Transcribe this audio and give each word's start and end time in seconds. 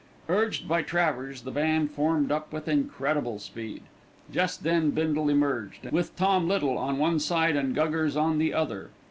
Urged 0.27 0.67
by 0.67 0.81
Travers 0.81 1.43
the 1.43 1.51
band 1.51 1.91
formed 1.91 2.31
up 2.31 2.51
with 2.51 2.67
incredible 2.67 3.37
speed. 3.37 3.83
Just 4.31 4.63
then 4.63 4.89
Bindle 4.89 5.29
emerged, 5.29 5.91
with 5.91 6.15
Tom 6.15 6.47
Little 6.47 6.75
on 6.79 6.97
one 6.97 7.19
side 7.19 7.55
and 7.55 7.75
Guggers 7.75 8.15
on 8.15 8.39
the 8.39 8.51
other. 8.51 8.89